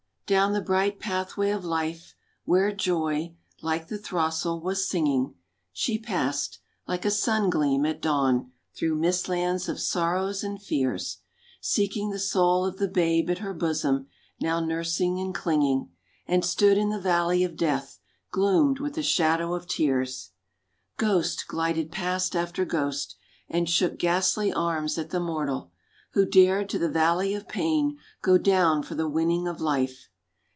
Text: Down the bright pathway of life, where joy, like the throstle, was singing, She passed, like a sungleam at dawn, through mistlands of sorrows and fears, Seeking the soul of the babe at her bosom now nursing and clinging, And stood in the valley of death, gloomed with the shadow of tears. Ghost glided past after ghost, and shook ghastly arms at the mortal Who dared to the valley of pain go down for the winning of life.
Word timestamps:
Down 0.33 0.53
the 0.53 0.61
bright 0.61 0.97
pathway 0.97 1.49
of 1.49 1.65
life, 1.65 2.15
where 2.45 2.71
joy, 2.71 3.35
like 3.61 3.89
the 3.89 3.97
throstle, 3.97 4.61
was 4.61 4.87
singing, 4.87 5.35
She 5.73 5.97
passed, 5.99 6.59
like 6.87 7.03
a 7.03 7.11
sungleam 7.11 7.85
at 7.85 8.01
dawn, 8.01 8.53
through 8.73 8.95
mistlands 8.95 9.67
of 9.67 9.77
sorrows 9.81 10.41
and 10.41 10.61
fears, 10.61 11.17
Seeking 11.59 12.11
the 12.11 12.17
soul 12.17 12.65
of 12.65 12.77
the 12.77 12.87
babe 12.87 13.29
at 13.29 13.39
her 13.39 13.53
bosom 13.53 14.07
now 14.39 14.61
nursing 14.61 15.19
and 15.19 15.35
clinging, 15.35 15.89
And 16.25 16.45
stood 16.45 16.77
in 16.77 16.91
the 16.91 16.97
valley 17.01 17.43
of 17.43 17.57
death, 17.57 17.99
gloomed 18.29 18.79
with 18.79 18.93
the 18.93 19.03
shadow 19.03 19.53
of 19.53 19.67
tears. 19.67 20.31
Ghost 20.95 21.45
glided 21.45 21.91
past 21.91 22.37
after 22.37 22.63
ghost, 22.63 23.17
and 23.49 23.69
shook 23.69 23.99
ghastly 23.99 24.53
arms 24.53 24.97
at 24.97 25.09
the 25.09 25.19
mortal 25.19 25.71
Who 26.11 26.25
dared 26.25 26.69
to 26.69 26.79
the 26.79 26.87
valley 26.87 27.33
of 27.33 27.49
pain 27.49 27.97
go 28.21 28.37
down 28.37 28.81
for 28.83 28.95
the 28.95 29.09
winning 29.09 29.45
of 29.45 29.59
life. 29.59 30.07